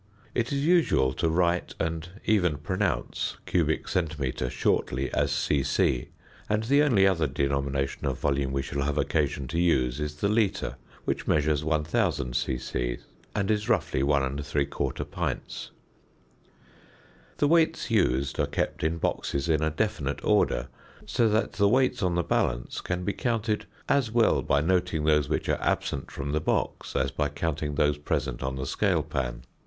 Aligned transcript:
It 0.33 0.51
is 0.51 0.65
usual 0.65 1.13
to 1.13 1.29
write 1.29 1.75
and 1.79 2.09
even 2.25 2.57
pronounce 2.57 3.37
cubic 3.45 3.87
centimetre 3.87 4.49
shortly 4.49 5.13
as 5.13 5.31
c.c., 5.31 6.07
and 6.49 6.63
the 6.63 6.81
only 6.81 7.05
other 7.05 7.27
denomination 7.27 8.07
of 8.07 8.17
volume 8.17 8.51
we 8.51 8.63
shall 8.63 8.81
have 8.81 8.97
occasion 8.97 9.47
to 9.49 9.59
use 9.59 9.99
is 9.99 10.15
the 10.15 10.27
"litre," 10.27 10.77
which 11.05 11.27
measures 11.27 11.63
1000 11.63 12.35
c.c., 12.35 12.97
and 13.35 13.51
is 13.51 13.69
roughly 13.69 14.01
1 14.01 14.37
3/4 14.39 15.11
pints. 15.11 15.69
The 17.37 17.47
weights 17.47 17.91
used 17.91 18.39
are 18.39 18.47
kept 18.47 18.83
in 18.83 18.97
boxes 18.97 19.47
in 19.47 19.61
a 19.61 19.69
definite 19.69 20.23
order, 20.25 20.69
so 21.05 21.29
that 21.29 21.53
the 21.53 21.69
weights 21.69 22.01
on 22.01 22.15
the 22.15 22.23
balance 22.23 22.81
can 22.81 23.03
be 23.03 23.13
counted 23.13 23.67
as 23.87 24.09
well 24.09 24.41
by 24.41 24.61
noting 24.61 25.03
those 25.03 25.29
which 25.29 25.47
are 25.47 25.61
absent 25.61 26.09
from 26.09 26.31
the 26.31 26.41
box 26.41 26.95
as 26.95 27.11
by 27.11 27.29
counting 27.29 27.75
those 27.75 27.99
present 27.99 28.41
on 28.41 28.55
the 28.55 28.65
scale 28.65 29.03
pan. 29.03 29.43